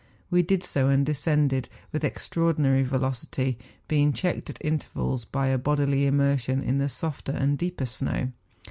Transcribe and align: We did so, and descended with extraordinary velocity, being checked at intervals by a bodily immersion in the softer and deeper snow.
We 0.31 0.41
did 0.41 0.63
so, 0.63 0.89
and 0.89 1.05
descended 1.05 1.69
with 1.91 2.03
extraordinary 2.03 2.81
velocity, 2.81 3.59
being 3.87 4.13
checked 4.13 4.49
at 4.49 4.57
intervals 4.65 5.25
by 5.25 5.49
a 5.49 5.59
bodily 5.59 6.07
immersion 6.07 6.63
in 6.63 6.79
the 6.79 6.89
softer 6.89 7.33
and 7.33 7.55
deeper 7.55 7.85
snow. 7.85 8.31